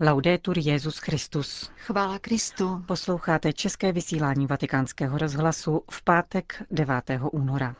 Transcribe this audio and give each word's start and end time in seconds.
Laudetur 0.00 0.58
Jezus 0.58 0.98
Christus. 0.98 1.70
Chvála 1.76 2.18
Kristu. 2.18 2.82
Posloucháte 2.86 3.52
české 3.52 3.92
vysílání 3.92 4.46
Vatikánského 4.46 5.18
rozhlasu 5.18 5.82
v 5.90 6.04
pátek 6.04 6.62
9. 6.70 7.10
února. 7.32 7.76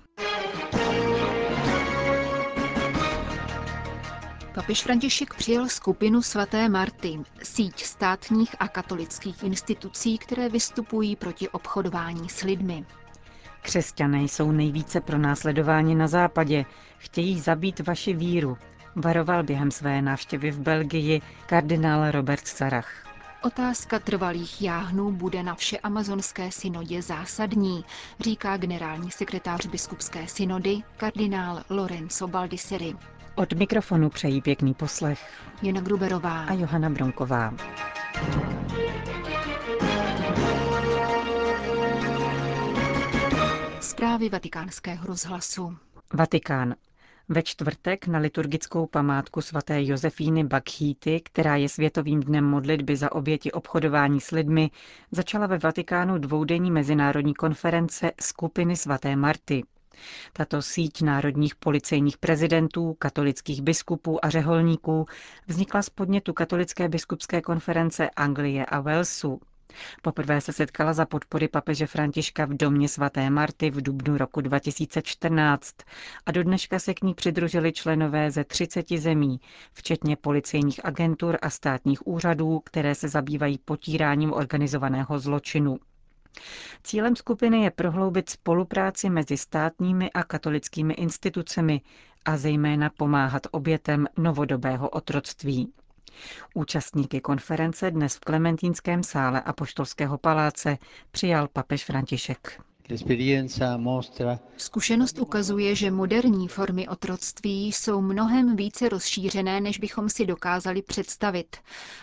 Papež 4.55 4.83
František 4.83 5.35
přijel 5.35 5.69
skupinu 5.69 6.23
svaté 6.23 6.69
Marty, 6.69 7.21
síť 7.43 7.85
státních 7.85 8.57
a 8.59 8.69
katolických 8.69 9.43
institucí, 9.43 10.19
které 10.19 10.49
vystupují 10.49 11.17
proti 11.17 11.49
obchodování 11.49 12.29
s 12.29 12.43
lidmi. 12.43 12.87
Křesťané 13.63 14.23
jsou 14.23 14.53
nejvíce 14.53 15.01
pronásledováni 15.01 15.95
na 15.95 16.09
západě, 16.09 16.65
chtějí 16.99 17.41
zabít 17.41 17.81
vaši 17.87 18.13
víru, 18.15 18.59
varoval 18.97 19.43
během 19.43 19.71
své 19.71 20.03
návštěvy 20.03 20.51
v 20.51 20.59
Belgii 20.61 21.23
kardinál 21.47 22.11
Robert 22.11 22.47
Sarach. 22.47 23.09
Otázka 23.43 23.99
trvalých 23.99 24.63
jáhnů 24.63 25.13
bude 25.13 25.43
na 25.43 25.55
vše 25.55 25.79
amazonské 25.79 26.51
synodě 26.53 27.03
zásadní, 27.03 27.85
říká 28.21 28.57
generální 28.57 29.11
sekretář 29.11 29.67
biskupské 29.67 30.27
synody 30.29 30.77
kardinál 30.97 31.63
Lorenzo 31.71 32.29
Baldisseri. 32.29 32.95
Od 33.35 33.53
mikrofonu 33.53 34.11
přejí 34.11 34.43
pěkný 34.43 34.75
poslech 34.75 35.33
Jana 35.63 35.81
Gruberová 35.81 36.45
a 36.45 36.53
Johana 36.53 36.91
Bronková. 36.91 37.55
Zprávy 43.81 44.29
vatikánského 44.29 45.07
rozhlasu. 45.07 45.77
Vatikán. 46.13 46.75
Ve 47.31 47.43
čtvrtek 47.43 48.07
na 48.07 48.19
liturgickou 48.19 48.87
památku 48.87 49.41
svaté 49.41 49.85
Josefíny 49.85 50.45
Bakhýty, 50.45 51.21
která 51.21 51.57
je 51.57 51.69
světovým 51.69 52.21
dnem 52.21 52.45
modlitby 52.45 52.97
za 52.97 53.13
oběti 53.13 53.53
obchodování 53.53 54.21
s 54.21 54.31
lidmi, 54.31 54.71
začala 55.13 55.47
ve 55.47 55.59
Vatikánu 55.59 56.19
dvoudenní 56.19 56.71
mezinárodní 56.71 57.35
konference 57.35 58.13
skupiny 58.21 58.77
svaté 58.77 59.17
Marty. 59.17 59.63
Tato 60.33 60.63
síť 60.63 61.03
národních 61.03 61.57
policejních 61.57 62.19
prezidentů, 62.19 62.95
katolických 62.99 63.63
biskupů 63.63 64.25
a 64.25 64.31
řeholníků 64.31 65.07
vznikla 65.47 65.83
z 65.83 65.91
podnětu 65.91 66.33
Katolické 66.33 66.89
biskupské 66.89 67.41
konference 67.43 68.11
Anglie 68.11 68.67
a 68.67 68.81
Walesu. 68.81 69.41
Poprvé 70.03 70.41
se 70.41 70.53
setkala 70.53 70.93
za 70.93 71.07
podpory 71.07 71.49
papeže 71.49 71.87
Františka 71.87 72.45
v 72.45 72.55
domě 72.55 72.89
svaté 72.89 73.31
Marty 73.31 73.71
v 73.71 73.83
dubnu 73.83 74.19
roku 74.19 74.41
2014 74.41 75.75
a 76.27 76.33
do 76.33 76.43
dneška 76.45 76.79
se 76.79 76.95
k 76.95 77.03
ní 77.03 77.15
přidružili 77.15 77.73
členové 77.73 78.31
ze 78.31 78.45
30 78.45 78.89
zemí, 78.97 79.41
včetně 79.73 80.17
policejních 80.17 80.85
agentur 80.85 81.39
a 81.43 81.51
státních 81.51 82.07
úřadů, 82.07 82.61
které 82.65 82.95
se 82.95 83.09
zabývají 83.09 83.59
potíráním 83.59 84.33
organizovaného 84.33 85.19
zločinu. 85.19 85.79
Cílem 86.83 87.17
skupiny 87.17 87.63
je 87.63 87.71
prohloubit 87.71 88.31
spolupráci 88.31 89.11
mezi 89.11 89.37
státními 89.37 90.11
a 90.13 90.25
katolickými 90.25 90.95
institucemi 90.95 91.81
a 92.25 92.37
zejména 92.37 92.91
pomáhat 92.91 93.47
obětem 93.51 94.07
novodobého 94.17 94.89
otroctví. 94.89 95.73
Účastníky 96.55 97.21
konference 97.21 97.91
dnes 97.91 98.15
v 98.17 98.21
Klementínském 98.21 99.03
sále 99.03 99.41
Apoštolského 99.43 100.19
paláce 100.19 100.79
přijal 101.11 101.49
papež 101.53 101.85
František. 101.85 102.61
Zkušenost 104.57 105.19
ukazuje, 105.19 105.75
že 105.75 105.91
moderní 105.91 106.49
formy 106.49 106.89
otroctví 106.89 107.67
jsou 107.73 108.01
mnohem 108.01 108.57
více 108.57 108.89
rozšířené, 108.89 109.61
než 109.61 109.79
bychom 109.79 110.09
si 110.09 110.27
dokázali 110.27 110.83
představit. 110.83 111.57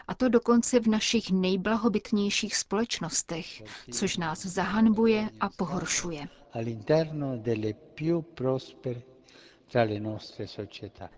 A 0.08 0.16
to 0.16 0.30
dokonce 0.30 0.80
v 0.80 0.88
našich 0.88 1.31
nejblahobytnějších 1.31 2.56
společnostech, 2.56 3.64
což 3.92 4.17
nás 4.17 4.45
zahanbuje 4.45 5.30
a 5.39 5.50
pohoršuje. 5.50 6.28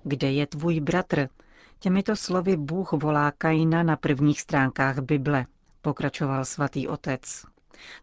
Kde 0.03 0.31
je 0.31 0.47
tvůj 0.47 0.79
bratr? 0.79 1.27
Těmito 1.79 2.15
slovy 2.15 2.57
Bůh 2.57 2.91
volá 2.91 3.31
Kaina 3.31 3.83
na 3.83 3.95
prvních 3.95 4.41
stránkách 4.41 4.99
Bible, 4.99 5.45
pokračoval 5.81 6.45
svatý 6.45 6.87
otec. 6.87 7.45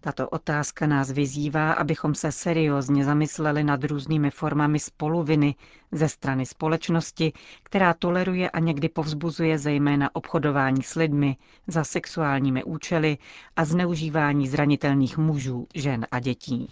Tato 0.01 0.29
otázka 0.29 0.87
nás 0.87 1.11
vyzývá, 1.11 1.73
abychom 1.73 2.15
se 2.15 2.33
seriózně 2.33 3.05
zamysleli 3.05 3.65
nad 3.65 3.84
různými 3.84 4.31
formami 4.31 4.79
spoluviny 4.79 5.55
ze 5.93 6.09
strany 6.09 6.47
společnosti, 6.47 7.33
která 7.63 7.95
toleruje 7.95 8.51
a 8.51 8.59
někdy 8.59 8.89
povzbuzuje 8.89 9.59
zejména 9.59 10.11
obchodování 10.15 10.83
s 10.83 10.95
lidmi 10.95 11.37
za 11.67 11.84
sexuálními 11.84 12.65
účely 12.65 13.19
a 13.57 13.65
zneužívání 13.65 14.49
zranitelných 14.49 15.19
mužů, 15.19 15.67
žen 15.75 16.07
a 16.11 16.21
dětí. 16.21 16.69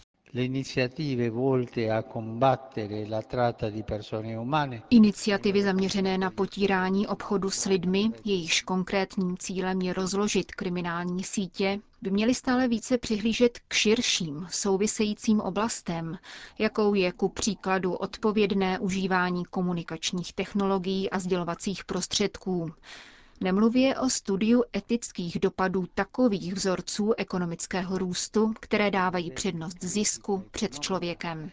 Iniciativy 4.91 5.63
zaměřené 5.63 6.19
na 6.19 6.31
potírání 6.31 7.07
obchodu 7.07 7.51
s 7.51 7.65
lidmi, 7.65 8.11
jejichž 8.25 8.63
konkrétním 8.63 9.37
cílem 9.39 9.81
je 9.81 9.93
rozložit 9.93 10.53
kriminální 10.53 11.25
sítě, 11.25 11.81
by 12.03 12.11
měly 12.11 12.35
stále 12.35 12.69
více 12.69 12.99
přihlížet 12.99 13.59
k 13.69 13.75
širším, 13.75 14.47
souvisejícím 14.51 15.41
oblastem, 15.41 16.19
jakou 16.59 16.95
je 16.95 17.13
ku 17.13 17.29
příkladu 17.29 17.95
odpovědné 17.95 18.79
užívání 18.79 19.45
komunikačních 19.45 20.33
technologií 20.33 21.11
a 21.11 21.19
sdělovacích 21.19 21.85
prostředků, 21.85 22.73
Nemluvě 23.43 23.99
o 23.99 24.11
studiu 24.11 24.63
etických 24.77 25.39
dopadů 25.41 25.85
takových 25.95 26.55
vzorců 26.55 27.13
ekonomického 27.17 27.99
růstu, 27.99 28.53
které 28.61 28.91
dávají 28.91 29.31
přednost 29.31 29.77
zisku 29.85 30.45
před 30.51 30.79
člověkem. 30.81 31.51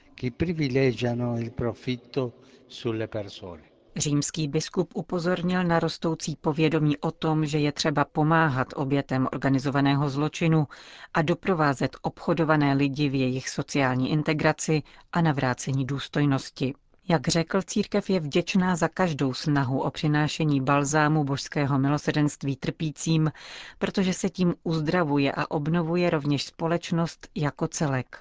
Římský 3.96 4.48
biskup 4.48 4.92
upozornil 4.96 5.64
na 5.64 5.80
rostoucí 5.80 6.36
povědomí 6.42 6.98
o 6.98 7.12
tom, 7.12 7.46
že 7.46 7.60
je 7.60 7.72
třeba 7.72 8.06
pomáhat 8.06 8.68
obětem 8.76 9.28
organizovaného 9.34 10.10
zločinu 10.10 10.68
a 11.14 11.22
doprovázet 11.22 11.98
obchodované 12.02 12.74
lidi 12.74 13.10
v 13.10 13.16
jejich 13.16 13.50
sociální 13.50 14.12
integraci 14.12 14.84
a 15.14 15.22
navrácení 15.22 15.86
důstojnosti. 15.86 16.74
Jak 17.12 17.28
řekl, 17.28 17.62
církev 17.62 18.10
je 18.10 18.20
vděčná 18.20 18.76
za 18.76 18.88
každou 18.88 19.34
snahu 19.34 19.82
o 19.82 19.92
přinášení 19.92 20.62
balzámu 20.62 21.24
božského 21.24 21.80
milosedenství 21.80 22.56
trpícím, 22.56 23.32
protože 23.78 24.14
se 24.14 24.30
tím 24.30 24.56
uzdravuje 24.64 25.32
a 25.32 25.52
obnovuje 25.52 26.10
rovněž 26.10 26.44
společnost 26.44 27.28
jako 27.36 27.68
celek. 27.68 28.20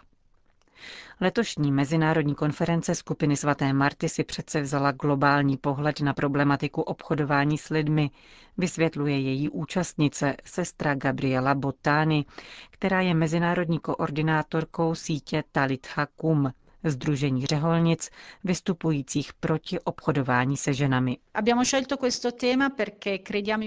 Letošní 1.20 1.72
mezinárodní 1.72 2.34
konference 2.34 2.94
skupiny 2.94 3.36
svaté 3.36 3.72
Marty 3.72 4.08
si 4.08 4.24
přece 4.24 4.60
vzala 4.60 4.92
globální 4.92 5.56
pohled 5.56 6.00
na 6.00 6.14
problematiku 6.14 6.82
obchodování 6.82 7.58
s 7.58 7.68
lidmi, 7.68 8.10
vysvětluje 8.58 9.20
její 9.20 9.48
účastnice, 9.48 10.36
sestra 10.44 10.94
Gabriela 10.94 11.54
Botány, 11.54 12.24
která 12.70 13.00
je 13.00 13.14
mezinárodní 13.14 13.78
koordinátorkou 13.78 14.94
sítě 14.94 15.44
Talit 15.52 15.86
Hakum, 15.94 16.52
Združení 16.84 17.46
řeholnic 17.46 18.10
vystupujících 18.44 19.32
proti 19.34 19.80
obchodování 19.80 20.56
se 20.56 20.74
ženami. 20.74 21.18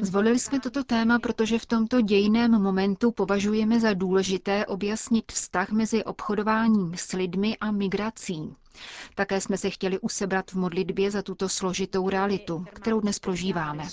Zvolili 0.01 0.39
jsme 0.39 0.59
toto 0.59 0.83
téma, 0.83 1.19
protože 1.19 1.59
v 1.59 1.65
tomto 1.65 2.01
dějném 2.01 2.51
momentu 2.61 3.11
považujeme 3.11 3.79
za 3.79 3.93
důležité 3.93 4.65
objasnit 4.65 5.31
vztah 5.31 5.69
mezi 5.71 6.03
obchodováním 6.03 6.93
s 6.95 7.11
lidmi 7.13 7.57
a 7.57 7.71
migrací. 7.71 8.55
Také 9.15 9.41
jsme 9.41 9.57
se 9.57 9.69
chtěli 9.69 9.99
usebrat 9.99 10.51
v 10.51 10.55
modlitbě 10.55 11.11
za 11.11 11.21
tuto 11.21 11.49
složitou 11.49 12.09
realitu, 12.09 12.65
kterou 12.73 12.99
dnes 12.99 13.19
prožíváme. 13.19 13.83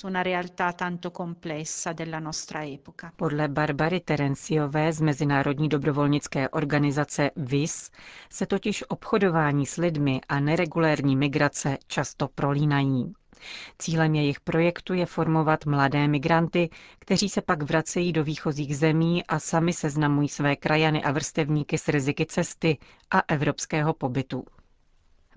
Podle 3.16 3.48
Barbary 3.48 4.00
Terenciové 4.00 4.92
z 4.92 5.00
Mezinárodní 5.00 5.68
dobrovolnické 5.68 6.48
organizace 6.48 7.30
VIS 7.36 7.90
se 8.30 8.46
totiž 8.46 8.84
obchodování 8.88 9.66
s 9.66 9.76
lidmi 9.76 10.20
a 10.28 10.40
neregulérní 10.40 11.16
migrace 11.16 11.78
často 11.86 12.28
prolínají. 12.28 13.12
Cílem 13.78 14.14
jejich 14.14 14.40
projektu 14.40 14.94
je 14.94 15.06
formovat 15.06 15.66
mladé 15.66 16.08
migranty, 16.08 16.70
kteří 16.98 17.28
se 17.28 17.42
pak 17.42 17.62
vracejí 17.62 18.12
do 18.12 18.24
výchozích 18.24 18.76
zemí 18.76 19.24
a 19.26 19.38
sami 19.38 19.72
seznamují 19.72 20.28
své 20.28 20.56
krajany 20.56 21.02
a 21.04 21.12
vrstevníky 21.12 21.78
s 21.78 21.88
riziky 21.88 22.26
cesty 22.26 22.78
a 23.10 23.22
evropského 23.28 23.94
pobytu. 23.94 24.44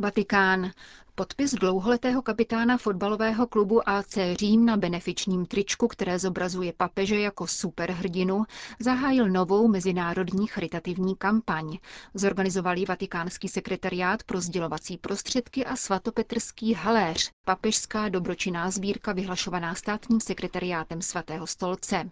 Vatikán. 0.02 0.72
Podpis 1.16 1.52
dlouholetého 1.54 2.22
kapitána 2.22 2.78
fotbalového 2.78 3.48
klubu 3.48 3.90
AC 3.90 4.18
Řím 4.34 4.66
na 4.66 4.78
benefičním 4.78 5.46
tričku, 5.46 5.88
které 5.88 6.20
zobrazuje 6.20 6.74
papeže 6.74 7.20
jako 7.20 7.48
superhrdinu, 7.48 8.44
zahájil 8.80 9.30
novou 9.30 9.68
mezinárodní 9.68 10.48
charitativní 10.48 11.16
kampaň. 11.16 11.78
Zorganizovali 12.14 12.86
vatikánský 12.86 13.48
sekretariát 13.48 14.24
pro 14.24 14.42
sdělovací 14.42 14.98
prostředky 14.98 15.66
a 15.66 15.76
svatopetrský 15.76 16.74
haléř, 16.74 17.32
papežská 17.46 18.10
dobročinná 18.10 18.72
sbírka 18.72 19.14
vyhlašovaná 19.14 19.76
státním 19.76 20.20
sekretariátem 20.20 21.02
svatého 21.02 21.48
stolce. 21.48 22.10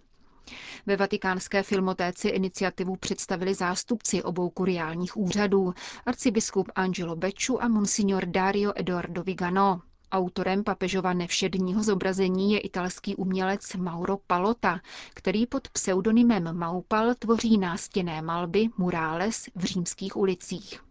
Ve 0.86 0.96
vatikánské 0.98 1.64
filmotéci 1.64 2.28
iniciativu 2.28 2.96
představili 2.96 3.54
zástupci 3.54 4.24
obou 4.24 4.50
kuriálních 4.50 5.18
úřadů, 5.18 5.74
arcibiskup 6.06 6.72
Angelo 6.76 7.16
Beču 7.16 7.64
a 7.64 7.68
monsignor 7.68 8.26
Dario 8.26 8.74
Eduardo 8.76 9.24
Vigano. 9.24 9.82
Autorem 10.12 10.64
papežova 10.64 11.14
nevšedního 11.14 11.84
zobrazení 11.84 12.54
je 12.54 12.60
italský 12.60 13.16
umělec 13.16 13.74
Mauro 13.76 14.18
Palota, 14.28 14.80
který 15.14 15.46
pod 15.48 15.68
pseudonymem 15.70 16.58
Maupal 16.58 17.16
tvoří 17.16 17.58
nástěné 17.58 18.22
malby 18.22 18.68
Murales 18.78 19.50
v 19.56 19.64
římských 19.64 20.16
ulicích. 20.18 20.89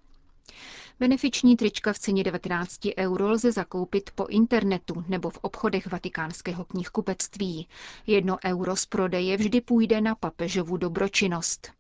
Benefiční 1.01 1.57
trička 1.57 1.93
v 1.93 1.99
ceně 1.99 2.25
19 2.25 2.81
euro 2.99 3.31
lze 3.31 3.53
zakoupit 3.53 4.11
po 4.15 4.27
internetu 4.27 5.05
nebo 5.09 5.31
v 5.31 5.39
obchodech 5.43 5.87
vatikánského 5.87 6.65
knihkupectví. 6.65 7.69
Jedno 8.07 8.39
euro 8.45 8.77
z 8.77 8.87
prodeje 8.87 9.37
vždy 9.37 9.61
půjde 9.61 10.01
na 10.01 10.15
papežovu 10.15 10.77
dobročinnost. 10.77 11.73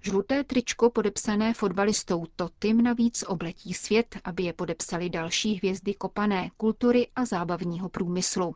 Žluté 0.00 0.44
tričko 0.44 0.90
podepsané 0.90 1.54
fotbalistou 1.54 2.26
Totym 2.36 2.82
navíc 2.82 3.24
obletí 3.26 3.74
svět, 3.74 4.16
aby 4.24 4.42
je 4.42 4.52
podepsali 4.52 5.10
další 5.10 5.54
hvězdy 5.54 5.94
kopané 5.94 6.50
kultury 6.56 7.08
a 7.16 7.24
zábavního 7.24 7.88
průmyslu. 7.88 8.54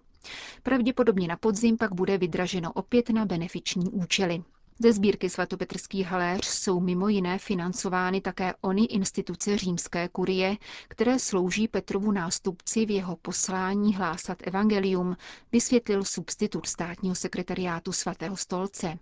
Pravděpodobně 0.62 1.28
na 1.28 1.36
podzim 1.36 1.76
pak 1.76 1.94
bude 1.94 2.18
vydraženo 2.18 2.72
opět 2.72 3.10
na 3.10 3.24
benefiční 3.26 3.90
účely. 3.90 4.42
Ze 4.78 4.92
sbírky 4.92 5.30
svatopetrský 5.30 6.02
haléř 6.02 6.44
jsou 6.46 6.80
mimo 6.80 7.08
jiné 7.08 7.38
financovány 7.38 8.20
také 8.20 8.54
ony 8.60 8.84
instituce 8.84 9.58
římské 9.58 10.08
kurie, 10.08 10.56
které 10.88 11.18
slouží 11.18 11.68
Petrovu 11.68 12.12
nástupci 12.12 12.86
v 12.86 12.90
jeho 12.90 13.16
poslání 13.16 13.94
hlásat 13.94 14.38
evangelium, 14.46 15.16
vysvětlil 15.52 16.04
substitut 16.04 16.66
státního 16.66 17.14
sekretariátu 17.14 17.92
svatého 17.92 18.36
stolce. 18.36 18.98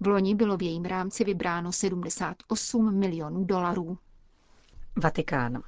V 0.00 0.06
loni 0.06 0.34
bylo 0.34 0.56
v 0.56 0.62
jejím 0.62 0.84
rámci 0.84 1.24
vybráno 1.24 1.72
78 1.72 2.94
milionů 2.98 3.44
dolarů. 3.44 3.98
Vatikán. 4.96 5.62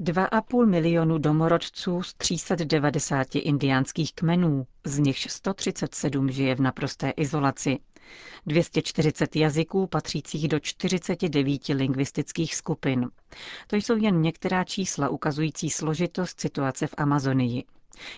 2,5 0.00 0.66
milionu 0.66 1.18
domorodců 1.18 2.02
z 2.02 2.14
390 2.14 3.34
indiánských 3.34 4.14
kmenů, 4.14 4.66
z 4.84 4.98
nichž 4.98 5.26
137 5.30 6.30
žije 6.30 6.54
v 6.54 6.60
naprosté 6.60 7.10
izolaci. 7.10 7.78
240 8.46 9.36
jazyků 9.36 9.86
patřících 9.86 10.48
do 10.48 10.60
49 10.60 11.68
lingvistických 11.68 12.54
skupin. 12.54 13.08
To 13.66 13.76
jsou 13.76 13.96
jen 13.96 14.20
některá 14.22 14.64
čísla 14.64 15.08
ukazující 15.08 15.70
složitost 15.70 16.40
situace 16.40 16.86
v 16.86 16.94
Amazonii. 16.96 17.64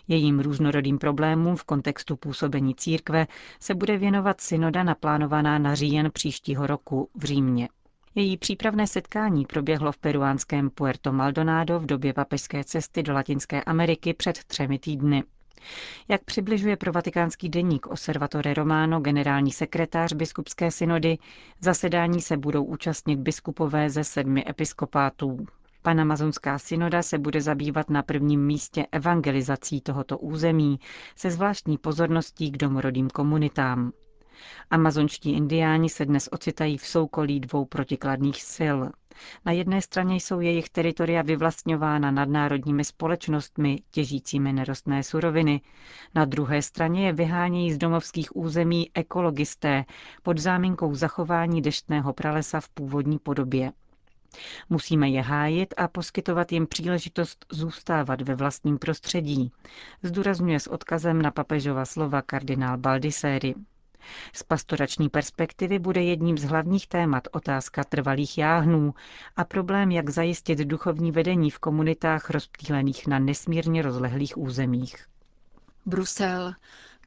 Jejím 0.09 0.41
různorodým 0.41 0.99
problémům 0.99 1.57
v 1.57 1.65
kontextu 1.65 2.17
působení 2.17 2.75
církve 2.75 3.27
se 3.61 3.75
bude 3.75 3.99
věnovat 3.99 4.41
synoda 4.41 4.83
naplánovaná 4.83 5.59
na 5.59 5.75
říjen 5.75 6.11
příštího 6.13 6.67
roku 6.67 7.09
v 7.15 7.25
Římě. 7.25 7.69
Její 8.15 8.37
přípravné 8.37 8.87
setkání 8.87 9.47
proběhlo 9.47 9.93
v 9.93 9.99
peruánském 9.99 10.71
Puerto 10.71 11.13
Maldonado 11.13 11.81
v 11.81 11.87
době 11.87 12.13
papežské 12.13 12.65
cesty 12.65 13.03
do 13.03 13.13
Latinské 13.13 13.65
Ameriky 13.65 14.15
před 14.15 14.45
třemi 14.45 14.79
týdny. 14.79 15.25
Jak 16.09 16.25
přibližuje 16.25 16.77
pro 16.77 16.93
vatikánský 16.93 17.49
deník 17.49 17.87
Osservatore 17.87 18.55
Romano 18.55 19.01
generální 19.01 19.53
sekretář 19.53 20.13
biskupské 20.13 20.71
synody, 20.71 21.19
zasedání 21.61 22.21
se 22.21 22.37
budou 22.37 22.65
účastnit 22.65 23.17
biskupové 23.17 23.91
ze 23.91 24.05
sedmi 24.05 24.45
episkopátů. 24.49 25.47
Panamazonská 25.83 26.59
synoda 26.59 27.03
se 27.03 27.19
bude 27.19 27.41
zabývat 27.41 27.91
na 27.91 28.03
prvním 28.03 28.47
místě 28.47 28.87
evangelizací 28.93 29.81
tohoto 29.81 30.19
území 30.19 30.81
se 31.17 31.31
zvláštní 31.31 31.79
pozorností 31.79 32.51
k 32.51 32.57
domorodým 32.57 33.11
komunitám. 33.11 33.93
Amazonští 34.71 35.33
indiáni 35.33 35.89
se 35.89 36.05
dnes 36.05 36.29
ocitají 36.33 36.79
v 36.79 36.87
soukolí 36.87 37.41
dvou 37.41 37.65
protikladných 37.65 38.43
sil. 38.55 38.79
Na 39.45 39.53
jedné 39.53 39.83
straně 39.83 40.17
jsou 40.17 40.41
jejich 40.41 40.71
teritoria 40.71 41.23
vyvlastňována 41.23 42.11
nadnárodními 42.11 42.85
společnostmi 42.85 43.79
těžícími 43.91 44.53
nerostné 44.53 45.03
suroviny, 45.03 45.61
na 46.15 46.25
druhé 46.25 46.63
straně 46.63 47.07
je 47.07 47.13
vyhánějí 47.13 47.73
z 47.73 47.79
domovských 47.79 48.37
území 48.37 48.91
ekologisté 48.95 49.85
pod 50.23 50.39
záminkou 50.39 50.95
zachování 50.95 51.63
deštného 51.63 52.13
pralesa 52.13 52.61
v 52.61 52.69
původní 52.69 53.19
podobě. 53.19 53.73
Musíme 54.71 55.09
je 55.09 55.23
hájit 55.23 55.75
a 55.77 55.89
poskytovat 55.89 56.53
jim 56.53 56.67
příležitost 56.67 57.47
zůstávat 57.53 58.21
ve 58.23 58.35
vlastním 58.35 58.79
prostředí, 58.79 59.53
zdůrazňuje 60.03 60.61
s 60.61 60.67
odkazem 60.67 61.23
na 61.23 61.31
papežova 61.31 61.85
slova 61.85 62.23
kardinál 62.23 62.79
Baldiseri. 62.79 63.55
Z 64.33 64.43
pastorační 64.43 65.09
perspektivy 65.09 65.79
bude 65.79 66.03
jedním 66.03 66.39
z 66.39 66.45
hlavních 66.45 66.87
témat 66.87 67.29
otázka 67.33 67.85
trvalých 67.85 68.39
jáhnů 68.39 68.95
a 69.37 69.45
problém, 69.45 69.91
jak 69.91 70.11
zajistit 70.11 70.59
duchovní 70.59 71.13
vedení 71.13 71.51
v 71.51 71.59
komunitách 71.59 72.31
rozptýlených 72.31 73.07
na 73.07 73.19
nesmírně 73.19 73.83
rozlehlých 73.83 74.39
územích. 74.39 75.07
Brusel. 75.87 76.53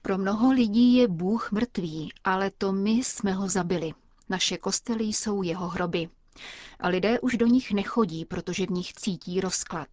Pro 0.02 0.18
mnoho 0.18 0.52
lidí 0.52 0.96
je 0.96 1.08
Bůh 1.08 1.52
mrtvý, 1.52 2.10
ale 2.24 2.52
to 2.58 2.72
my 2.72 2.92
jsme 2.92 3.34
ho 3.34 3.50
zabili. 3.50 3.92
Naše 4.30 4.58
kostely 4.58 5.04
jsou 5.04 5.44
jeho 5.44 5.68
hroby. 5.68 6.10
A 6.80 6.88
lidé 6.88 7.20
už 7.20 7.38
do 7.38 7.48
nich 7.48 7.72
nechodí, 7.72 8.26
protože 8.26 8.66
v 8.66 8.70
nich 8.70 8.94
cítí 8.94 9.42
rozklad. 9.42 9.88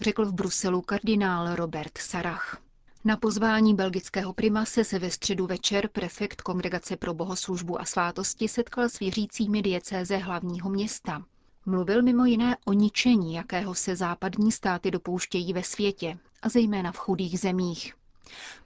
Řekl 0.00 0.24
v 0.26 0.32
Bruselu 0.34 0.82
kardinál 0.82 1.54
Robert 1.56 1.98
Sarach. 1.98 2.65
Na 3.06 3.16
pozvání 3.16 3.74
belgického 3.74 4.32
primase 4.32 4.84
se 4.84 4.98
ve 4.98 5.10
středu 5.10 5.46
večer 5.46 5.88
prefekt 5.88 6.42
Kongregace 6.42 6.96
pro 6.96 7.14
bohoslužbu 7.14 7.80
a 7.80 7.84
svátosti 7.84 8.48
setkal 8.48 8.88
s 8.88 8.98
věřícími 8.98 9.62
diecéze 9.62 10.16
hlavního 10.16 10.70
města. 10.70 11.22
Mluvil 11.66 12.02
mimo 12.02 12.24
jiné 12.24 12.56
o 12.64 12.72
ničení, 12.72 13.34
jakého 13.34 13.74
se 13.74 13.96
západní 13.96 14.52
státy 14.52 14.90
dopouštějí 14.90 15.52
ve 15.52 15.62
světě, 15.62 16.18
a 16.42 16.48
zejména 16.48 16.92
v 16.92 16.96
chudých 16.96 17.40
zemích. 17.40 17.94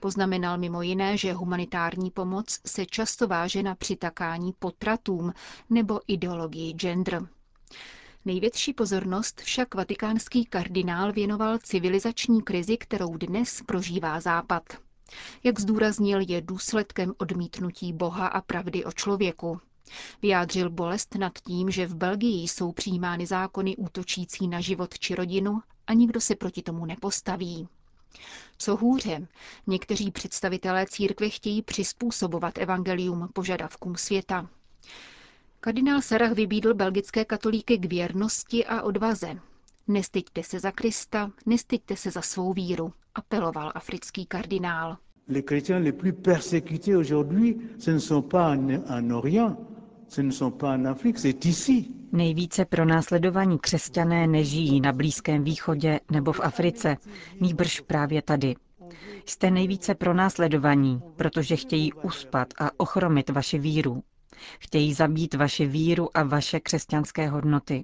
Poznamenal 0.00 0.58
mimo 0.58 0.82
jiné, 0.82 1.16
že 1.16 1.32
humanitární 1.32 2.10
pomoc 2.10 2.60
se 2.66 2.86
často 2.86 3.28
váže 3.28 3.62
na 3.62 3.74
přitakání 3.74 4.52
potratům 4.58 5.32
nebo 5.70 6.00
ideologii 6.06 6.72
gender. 6.72 7.26
Největší 8.24 8.72
pozornost 8.72 9.40
však 9.40 9.74
vatikánský 9.74 10.44
kardinál 10.44 11.12
věnoval 11.12 11.58
civilizační 11.58 12.42
krizi, 12.42 12.76
kterou 12.76 13.16
dnes 13.16 13.62
prožívá 13.66 14.20
Západ. 14.20 14.62
Jak 15.44 15.60
zdůraznil, 15.60 16.20
je 16.28 16.40
důsledkem 16.40 17.12
odmítnutí 17.18 17.92
Boha 17.92 18.26
a 18.26 18.40
pravdy 18.40 18.84
o 18.84 18.92
člověku. 18.92 19.60
Vyjádřil 20.22 20.70
bolest 20.70 21.14
nad 21.14 21.32
tím, 21.46 21.70
že 21.70 21.86
v 21.86 21.94
Belgii 21.94 22.48
jsou 22.48 22.72
přijímány 22.72 23.26
zákony 23.26 23.76
útočící 23.76 24.48
na 24.48 24.60
život 24.60 24.98
či 24.98 25.14
rodinu 25.14 25.60
a 25.86 25.92
nikdo 25.92 26.20
se 26.20 26.36
proti 26.36 26.62
tomu 26.62 26.86
nepostaví. 26.86 27.68
Co 28.58 28.76
hůře, 28.76 29.28
někteří 29.66 30.10
představitelé 30.10 30.86
církve 30.86 31.28
chtějí 31.30 31.62
přizpůsobovat 31.62 32.58
evangelium 32.58 33.28
požadavkům 33.32 33.96
světa. 33.96 34.48
Kardinál 35.62 36.02
Sarah 36.02 36.32
vybídl 36.32 36.74
belgické 36.74 37.24
katolíky 37.24 37.78
k 37.78 37.84
věrnosti 37.84 38.66
a 38.66 38.82
odvaze. 38.82 39.38
Nestyďte 39.88 40.42
se 40.42 40.60
za 40.60 40.70
Krista, 40.70 41.30
nestyďte 41.46 41.96
se 41.96 42.10
za 42.10 42.22
svou 42.22 42.52
víru, 42.52 42.92
apeloval 43.14 43.72
africký 43.74 44.26
kardinál. 44.26 44.96
Les 45.28 45.42
chrétiens 45.46 45.84
les 45.84 45.92
plus 45.92 46.12
persécutés 46.12 46.96
aujourd'hui, 46.96 47.56
ce 47.78 47.90
ne 47.90 47.98
sont 47.98 48.28
pas 48.28 48.56
en 48.88 49.10
Orient, 49.10 49.56
ce 50.08 50.22
ne 50.22 50.30
sont 50.32 50.58
pas 50.58 50.74
en 50.74 50.84
Afrique, 50.84 51.18
c'est 51.18 51.44
ici. 51.46 51.90
Nejvíce 52.12 52.64
pronásledovaní 52.64 53.58
křesťané 53.58 54.26
nežijí 54.26 54.80
na 54.80 54.92
Blízkém 54.92 55.44
východě 55.44 56.00
nebo 56.10 56.32
v 56.32 56.40
Africe, 56.40 56.96
nýbrž 57.40 57.80
právě 57.80 58.22
tady. 58.22 58.54
Jste 59.26 59.50
nejvíce 59.50 59.94
pronásledovaní, 59.94 61.02
protože 61.16 61.56
chtějí 61.56 61.92
uspat 61.92 62.48
a 62.58 62.70
ochromit 62.76 63.30
vaši 63.30 63.58
víru, 63.58 64.02
Chtějí 64.58 64.94
zabít 64.94 65.34
vaši 65.34 65.66
víru 65.66 66.16
a 66.16 66.22
vaše 66.22 66.60
křesťanské 66.60 67.28
hodnoty. 67.28 67.82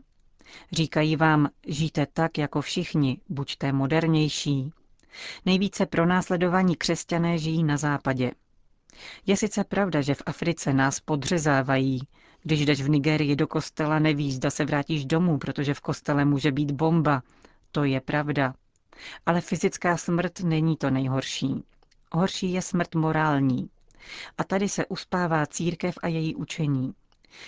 Říkají 0.73 1.17
vám, 1.17 1.49
žijte 1.67 2.07
tak 2.13 2.39
jako 2.39 2.61
všichni, 2.61 3.21
buďte 3.29 3.73
modernější. 3.73 4.73
Nejvíce 5.47 5.87
pronásledovaní 5.87 6.77
křesťané 6.77 7.39
žijí 7.39 7.65
na 7.65 7.77
západě. 7.77 8.31
Je 9.27 9.37
sice 9.37 9.65
pravda, 9.65 10.01
že 10.01 10.15
v 10.15 10.23
Africe 10.27 10.73
nás 10.73 11.01
podřezávají. 11.01 12.01
Když 12.43 12.67
jdeš 12.67 12.83
v 12.83 12.89
Nigerii 12.89 13.37
do 13.37 13.47
kostela, 13.47 13.99
nevíš, 13.99 14.35
zda 14.35 14.51
se 14.51 14.65
vrátíš 14.65 15.05
domů, 15.05 15.39
protože 15.39 15.75
v 15.75 15.81
kostele 15.81 16.25
může 16.25 16.53
být 16.53 16.71
bomba. 16.71 17.23
To 17.73 17.85
je 17.85 18.01
pravda. 18.01 18.55
Ale 19.27 19.41
fyzická 19.41 19.97
smrt 19.97 20.41
není 20.41 20.77
to 20.77 20.91
nejhorší. 20.91 21.65
Horší 22.13 22.53
je 22.53 22.63
smrt 22.63 22.95
morální. 22.95 23.69
A 24.39 24.45
tady 24.45 24.69
se 24.69 24.87
uspává 24.87 25.47
církev 25.47 25.99
a 26.03 26.09
její 26.09 26.35
učení. 26.35 26.95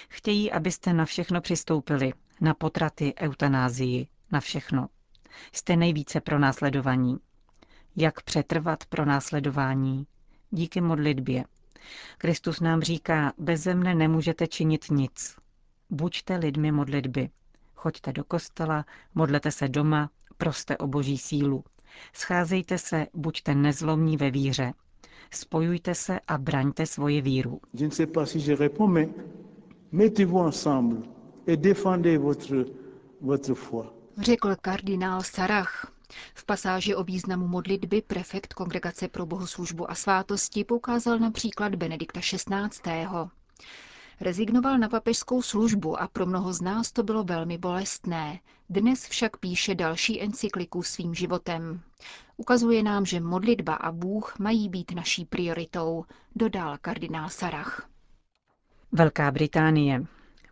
Chtějí, 0.08 0.52
abyste 0.52 0.92
na 0.92 1.04
všechno 1.04 1.40
přistoupili, 1.40 2.12
na 2.40 2.54
potraty, 2.54 3.14
eutanázii, 3.20 4.06
na 4.32 4.40
všechno. 4.40 4.88
Jste 5.52 5.76
nejvíce 5.76 6.20
pro 6.20 6.38
následovaní. 6.38 7.18
Jak 7.96 8.22
přetrvat 8.22 8.84
pro 8.84 9.04
následování? 9.04 10.06
Díky 10.50 10.80
modlitbě. 10.80 11.44
Kristus 12.18 12.60
nám 12.60 12.82
říká, 12.82 13.32
bez 13.38 13.66
mne 13.66 13.94
nemůžete 13.94 14.46
činit 14.46 14.90
nic. 14.90 15.36
Buďte 15.90 16.36
lidmi 16.36 16.72
modlitby. 16.72 17.30
Choďte 17.74 18.12
do 18.12 18.24
kostela, 18.24 18.84
modlete 19.14 19.50
se 19.50 19.68
doma, 19.68 20.10
proste 20.36 20.76
o 20.76 20.86
boží 20.86 21.18
sílu. 21.18 21.64
Scházejte 22.12 22.78
se, 22.78 23.06
buďte 23.14 23.54
nezlomní 23.54 24.16
ve 24.16 24.30
víře. 24.30 24.72
Spojujte 25.30 25.94
se 25.94 26.20
a 26.28 26.38
braňte 26.38 26.86
svoji 26.86 27.20
víru. 27.20 27.60
Řekl 34.18 34.56
kardinál 34.60 35.22
Sarach. 35.22 35.92
V 36.34 36.44
pasáži 36.44 36.94
o 36.94 37.04
významu 37.04 37.46
modlitby 37.48 38.02
prefekt 38.02 38.54
Kongregace 38.54 39.08
pro 39.08 39.26
bohoslužbu 39.26 39.90
a 39.90 39.94
svátosti 39.94 40.64
poukázal 40.64 41.18
například 41.18 41.74
Benedikta 41.74 42.20
XVI. 42.20 43.08
Rezignoval 44.20 44.78
na 44.78 44.88
papežskou 44.88 45.42
službu 45.42 46.00
a 46.00 46.08
pro 46.08 46.26
mnoho 46.26 46.52
z 46.52 46.60
nás 46.60 46.92
to 46.92 47.02
bylo 47.02 47.24
velmi 47.24 47.58
bolestné. 47.58 48.40
Dnes 48.70 49.04
však 49.04 49.36
píše 49.36 49.74
další 49.74 50.22
encykliku 50.22 50.82
svým 50.82 51.14
životem. 51.14 51.80
Ukazuje 52.36 52.82
nám, 52.82 53.06
že 53.06 53.20
modlitba 53.20 53.74
a 53.74 53.92
Bůh 53.92 54.38
mají 54.38 54.68
být 54.68 54.92
naší 54.94 55.24
prioritou, 55.24 56.04
dodal 56.36 56.78
kardinál 56.80 57.28
Sarach. 57.28 57.88
Velká 58.92 59.30
Británie. 59.30 60.04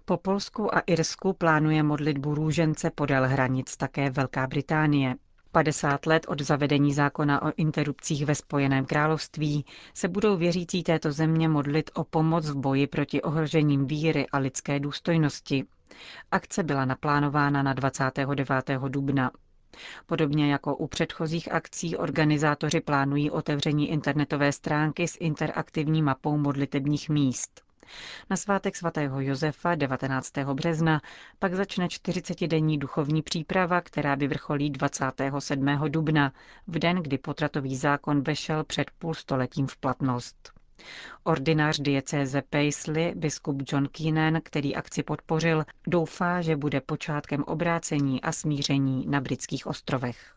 Po 0.04 0.16
Polsku 0.16 0.74
a 0.74 0.80
Irsku 0.80 1.32
plánuje 1.32 1.82
modlitbu 1.82 2.34
růžence 2.34 2.90
podél 2.90 3.28
hranic 3.28 3.76
také 3.76 4.10
Velká 4.10 4.46
Británie. 4.46 5.14
50 5.56 6.06
let 6.06 6.26
od 6.28 6.40
zavedení 6.40 6.94
zákona 6.94 7.42
o 7.42 7.52
interrupcích 7.56 8.26
ve 8.26 8.34
Spojeném 8.34 8.84
království 8.86 9.64
se 9.94 10.08
budou 10.08 10.36
věřící 10.36 10.82
této 10.82 11.12
země 11.12 11.48
modlit 11.48 11.90
o 11.94 12.04
pomoc 12.04 12.50
v 12.50 12.56
boji 12.56 12.86
proti 12.86 13.22
ohrožením 13.22 13.86
víry 13.86 14.26
a 14.32 14.38
lidské 14.38 14.80
důstojnosti. 14.80 15.64
Akce 16.30 16.62
byla 16.62 16.84
naplánována 16.84 17.62
na 17.62 17.72
29. 17.72 18.64
dubna. 18.88 19.30
Podobně 20.06 20.52
jako 20.52 20.76
u 20.76 20.86
předchozích 20.86 21.52
akcí 21.52 21.96
organizátoři 21.96 22.80
plánují 22.80 23.30
otevření 23.30 23.90
internetové 23.90 24.52
stránky 24.52 25.08
s 25.08 25.16
interaktivní 25.20 26.02
mapou 26.02 26.38
modlitebních 26.38 27.08
míst. 27.08 27.65
Na 28.30 28.36
svátek 28.36 28.76
svatého 28.76 29.20
Josefa 29.20 29.74
19. 29.74 30.32
března 30.38 31.00
pak 31.38 31.54
začne 31.54 31.86
40-denní 31.86 32.78
duchovní 32.78 33.22
příprava, 33.22 33.80
která 33.80 34.14
vyvrcholí 34.14 34.70
27. 34.70 35.66
dubna, 35.88 36.32
v 36.66 36.78
den, 36.78 36.96
kdy 36.96 37.18
potratový 37.18 37.76
zákon 37.76 38.22
vešel 38.22 38.64
před 38.64 38.90
půl 38.90 39.14
stoletím 39.14 39.66
v 39.66 39.76
platnost. 39.76 40.52
Ordinář 41.24 41.78
diecéze 41.80 42.42
Paisley, 42.50 43.14
biskup 43.14 43.62
John 43.72 43.88
Keenan, 43.88 44.40
který 44.42 44.76
akci 44.76 45.02
podpořil, 45.02 45.64
doufá, 45.86 46.42
že 46.42 46.56
bude 46.56 46.80
počátkem 46.80 47.42
obrácení 47.42 48.22
a 48.22 48.32
smíření 48.32 49.06
na 49.08 49.20
britských 49.20 49.66
ostrovech. 49.66 50.35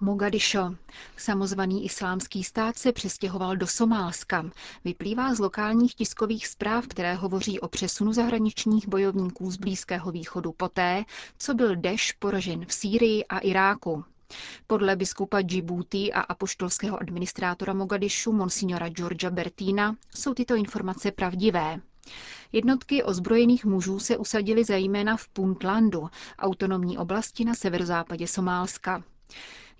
Mogadišo. 0.00 0.74
Samozvaný 1.16 1.84
islámský 1.84 2.44
stát 2.44 2.78
se 2.78 2.92
přestěhoval 2.92 3.56
do 3.56 3.66
Somálska. 3.66 4.50
Vyplývá 4.84 5.34
z 5.34 5.38
lokálních 5.38 5.94
tiskových 5.94 6.46
zpráv, 6.46 6.86
které 6.86 7.14
hovoří 7.14 7.60
o 7.60 7.68
přesunu 7.68 8.12
zahraničních 8.12 8.88
bojovníků 8.88 9.50
z 9.50 9.56
Blízkého 9.56 10.10
východu 10.12 10.52
poté, 10.52 11.04
co 11.38 11.54
byl 11.54 11.76
Deš 11.76 12.12
poražen 12.12 12.66
v 12.66 12.72
Sýrii 12.72 13.24
a 13.24 13.38
Iráku. 13.38 14.04
Podle 14.66 14.96
biskupa 14.96 15.40
Djibouti 15.42 16.12
a 16.12 16.20
apoštolského 16.20 17.00
administrátora 17.00 17.72
Mogadišu 17.72 18.32
monsignora 18.32 18.88
Georgia 18.88 19.30
Bertina 19.30 19.96
jsou 20.14 20.34
tyto 20.34 20.54
informace 20.54 21.12
pravdivé. 21.12 21.80
Jednotky 22.52 23.02
ozbrojených 23.02 23.64
mužů 23.64 23.98
se 23.98 24.16
usadily 24.16 24.64
zejména 24.64 25.16
v 25.16 25.28
Puntlandu, 25.28 26.08
autonomní 26.38 26.98
oblasti 26.98 27.44
na 27.44 27.54
severozápadě 27.54 28.26
Somálska. 28.26 29.02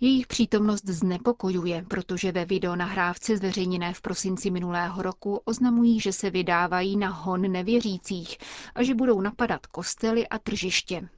Jejich 0.01 0.27
přítomnost 0.27 0.85
znepokojuje, 0.87 1.85
protože 1.89 2.33
ve 2.33 2.45
videonahrávce 2.45 3.37
zveřejněné 3.37 3.95
v 3.95 4.01
prosinci 4.01 4.51
minulého 4.51 5.03
roku 5.03 5.41
oznamují, 5.45 6.01
že 6.01 6.13
se 6.13 6.31
vydávají 6.31 6.97
na 6.97 7.09
hon 7.09 7.53
nevěřících 7.53 8.39
a 8.75 8.83
že 8.83 8.95
budou 8.95 9.21
napadat 9.21 9.67
kostely 9.67 10.29
a 10.29 10.39
tržiště. 10.39 11.09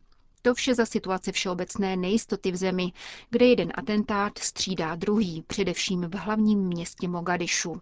To 0.42 0.54
vše 0.54 0.74
za 0.74 0.86
situace 0.86 1.32
všeobecné 1.32 1.96
nejistoty 1.96 2.52
v 2.52 2.56
zemi, 2.56 2.92
kde 3.30 3.46
jeden 3.46 3.72
atentát 3.74 4.38
střídá 4.38 4.94
druhý, 4.94 5.44
především 5.46 6.00
v 6.00 6.14
hlavním 6.14 6.58
městě 6.58 7.08
Mogadišu. 7.08 7.80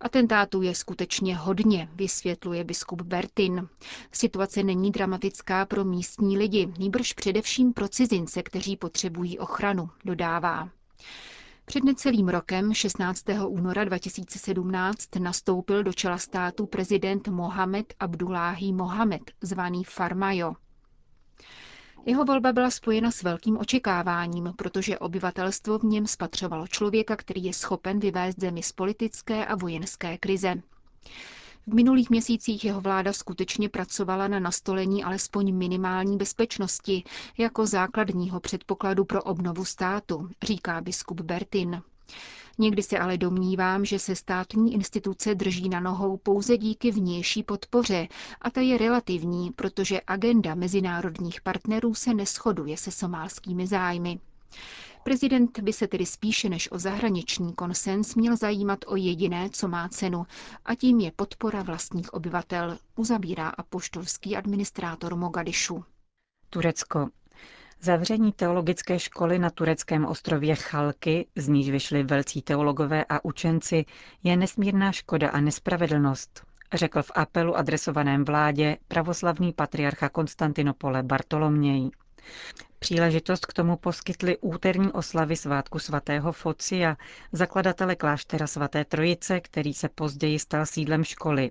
Atentátů 0.00 0.62
je 0.62 0.74
skutečně 0.74 1.36
hodně, 1.36 1.88
vysvětluje 1.94 2.64
biskup 2.64 3.02
Bertin. 3.02 3.68
Situace 4.12 4.62
není 4.62 4.90
dramatická 4.90 5.66
pro 5.66 5.84
místní 5.84 6.38
lidi, 6.38 6.72
nýbrž 6.78 7.12
především 7.12 7.72
pro 7.72 7.88
cizince, 7.88 8.42
kteří 8.42 8.76
potřebují 8.76 9.38
ochranu, 9.38 9.90
dodává. 10.04 10.68
Před 11.64 11.84
necelým 11.84 12.28
rokem, 12.28 12.74
16. 12.74 13.24
února 13.46 13.84
2017, 13.84 15.16
nastoupil 15.18 15.82
do 15.82 15.92
čela 15.92 16.18
státu 16.18 16.66
prezident 16.66 17.28
Mohamed 17.28 17.94
Abdullahi 18.00 18.72
Mohamed, 18.72 19.22
zvaný 19.40 19.84
Farmajo. 19.84 20.54
Jeho 22.06 22.24
volba 22.24 22.52
byla 22.52 22.70
spojena 22.70 23.10
s 23.10 23.22
velkým 23.22 23.58
očekáváním, 23.58 24.52
protože 24.56 24.98
obyvatelstvo 24.98 25.78
v 25.78 25.84
něm 25.84 26.06
spatřovalo 26.06 26.66
člověka, 26.66 27.16
který 27.16 27.44
je 27.44 27.52
schopen 27.52 28.00
vyvést 28.00 28.40
zemi 28.40 28.62
z 28.62 28.72
politické 28.72 29.46
a 29.46 29.54
vojenské 29.54 30.18
krize. 30.18 30.54
V 31.66 31.74
minulých 31.74 32.10
měsících 32.10 32.64
jeho 32.64 32.80
vláda 32.80 33.12
skutečně 33.12 33.68
pracovala 33.68 34.28
na 34.28 34.38
nastolení 34.38 35.04
alespoň 35.04 35.54
minimální 35.54 36.16
bezpečnosti 36.16 37.04
jako 37.38 37.66
základního 37.66 38.40
předpokladu 38.40 39.04
pro 39.04 39.22
obnovu 39.22 39.64
státu, 39.64 40.28
říká 40.42 40.80
biskup 40.80 41.20
Bertin. 41.20 41.82
Někdy 42.60 42.82
se 42.82 42.98
ale 42.98 43.18
domnívám, 43.18 43.84
že 43.84 43.98
se 43.98 44.16
státní 44.16 44.74
instituce 44.74 45.34
drží 45.34 45.68
na 45.68 45.80
nohou 45.80 46.16
pouze 46.16 46.58
díky 46.58 46.90
vnější 46.90 47.42
podpoře 47.42 48.08
a 48.42 48.50
ta 48.50 48.60
je 48.60 48.78
relativní, 48.78 49.50
protože 49.50 50.00
agenda 50.06 50.54
mezinárodních 50.54 51.40
partnerů 51.40 51.94
se 51.94 52.14
neschoduje 52.14 52.76
se 52.76 52.90
somálskými 52.90 53.66
zájmy. 53.66 54.20
Prezident 55.02 55.58
by 55.60 55.72
se 55.72 55.88
tedy 55.88 56.06
spíše 56.06 56.48
než 56.48 56.72
o 56.72 56.78
zahraniční 56.78 57.52
konsens 57.54 58.14
měl 58.14 58.36
zajímat 58.36 58.78
o 58.86 58.96
jediné, 58.96 59.50
co 59.50 59.68
má 59.68 59.88
cenu, 59.88 60.26
a 60.64 60.74
tím 60.74 61.00
je 61.00 61.12
podpora 61.16 61.62
vlastních 61.62 62.14
obyvatel, 62.14 62.78
uzavírá 62.96 63.48
apoštolský 63.48 64.36
administrátor 64.36 65.16
Mogadišu. 65.16 65.84
Turecko. 66.50 67.08
Zavření 67.82 68.32
teologické 68.32 68.98
školy 68.98 69.38
na 69.38 69.50
tureckém 69.50 70.04
ostrově 70.04 70.54
Chalky, 70.54 71.26
z 71.36 71.48
níž 71.48 71.70
vyšli 71.70 72.02
velcí 72.02 72.42
teologové 72.42 73.04
a 73.08 73.24
učenci, 73.24 73.84
je 74.22 74.36
nesmírná 74.36 74.92
škoda 74.92 75.30
a 75.30 75.40
nespravedlnost, 75.40 76.44
řekl 76.74 77.02
v 77.02 77.10
apelu 77.14 77.56
adresovaném 77.56 78.24
vládě 78.24 78.76
pravoslavný 78.88 79.52
patriarcha 79.52 80.08
Konstantinopole 80.08 81.02
Bartoloměj. 81.02 81.90
Příležitost 82.78 83.46
k 83.46 83.52
tomu 83.52 83.76
poskytly 83.76 84.38
úterní 84.38 84.92
oslavy 84.92 85.36
svátku 85.36 85.78
svatého 85.78 86.32
Focia, 86.32 86.96
zakladatele 87.32 87.96
kláštera 87.96 88.46
svaté 88.46 88.84
Trojice, 88.84 89.40
který 89.40 89.74
se 89.74 89.88
později 89.88 90.38
stal 90.38 90.66
sídlem 90.66 91.04
školy. 91.04 91.50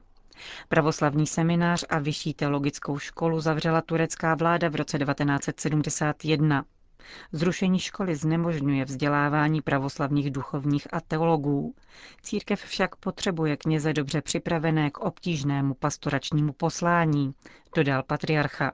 Pravoslavný 0.68 1.28
seminář 1.28 1.86
a 1.90 2.00
vyšší 2.00 2.34
teologickou 2.34 3.00
školu 3.00 3.40
zavřela 3.40 3.82
turecká 3.82 4.36
vláda 4.36 4.70
v 4.70 4.76
roce 4.76 4.98
1971. 5.00 6.66
Zrušení 7.32 7.80
školy 7.80 8.16
znemožňuje 8.16 8.86
vzdělávání 8.86 9.62
pravoslavných 9.62 10.32
duchovních 10.32 10.88
a 10.94 11.02
teologů. 11.02 11.76
Církev 12.22 12.62
však 12.62 12.96
potřebuje 12.96 13.58
kněze 13.58 13.94
dobře 13.94 14.22
připravené 14.22 14.92
k 14.92 14.98
obtížnému 14.98 15.74
pastoračnímu 15.74 16.54
poslání, 16.54 17.34
dodal 17.76 18.04
patriarcha. 18.04 18.72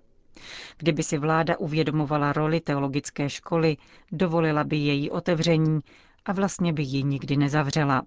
Kdyby 0.78 1.04
si 1.04 1.18
vláda 1.18 1.58
uvědomovala 1.58 2.34
roli 2.34 2.60
teologické 2.60 3.30
školy, 3.30 3.78
dovolila 4.12 4.64
by 4.64 4.78
její 4.78 5.12
otevření 5.12 5.80
a 6.26 6.34
vlastně 6.34 6.74
by 6.74 6.84
ji 6.84 7.04
nikdy 7.04 7.38
nezavřela. 7.38 8.04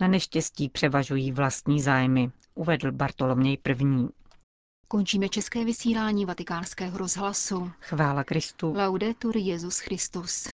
Na 0.00 0.08
neštěstí 0.08 0.68
převažují 0.68 1.32
vlastní 1.32 1.82
zájmy, 1.82 2.30
uvedl 2.58 2.92
Bartoloměj 2.92 3.58
I. 3.68 3.74
Končíme 4.88 5.28
české 5.28 5.64
vysílání 5.64 6.24
vatikánského 6.26 6.98
rozhlasu. 6.98 7.70
Chvála 7.80 8.24
Kristu. 8.24 8.72
Laudetur 8.72 9.36
Jezus 9.36 9.78
Christus. 9.78 10.48